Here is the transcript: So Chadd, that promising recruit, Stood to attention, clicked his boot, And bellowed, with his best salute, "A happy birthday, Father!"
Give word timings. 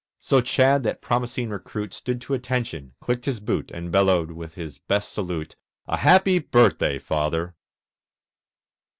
So 0.19 0.41
Chadd, 0.41 0.81
that 0.81 0.99
promising 0.99 1.49
recruit, 1.51 1.93
Stood 1.93 2.21
to 2.21 2.33
attention, 2.33 2.93
clicked 3.01 3.25
his 3.25 3.39
boot, 3.39 3.69
And 3.69 3.91
bellowed, 3.91 4.31
with 4.31 4.55
his 4.55 4.79
best 4.79 5.13
salute, 5.13 5.55
"A 5.87 5.97
happy 5.97 6.39
birthday, 6.39 6.97
Father!" 6.97 7.53